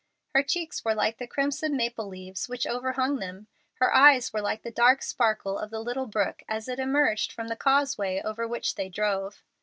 Her 0.33 0.41
cheeks 0.41 0.83
were 0.83 0.95
like 0.95 1.19
the 1.19 1.27
crimson 1.27 1.77
maple 1.77 2.07
leaves 2.07 2.49
which 2.49 2.65
overhung 2.65 3.17
them. 3.17 3.45
Her 3.75 3.95
eyes 3.95 4.33
were 4.33 4.41
like 4.41 4.63
the 4.63 4.71
dark 4.71 5.03
sparkle 5.03 5.59
of 5.59 5.69
the 5.69 5.79
little 5.79 6.07
brook 6.07 6.41
as 6.49 6.67
it 6.67 6.79
emerged 6.79 7.31
from 7.31 7.49
the 7.49 7.55
causeway 7.55 8.19
over 8.25 8.47
which 8.47 8.73
they 8.73 8.89
drove. 8.89 9.43